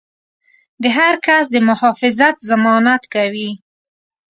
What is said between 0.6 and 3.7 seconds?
د هر کس د محافظت ضمانت کوي.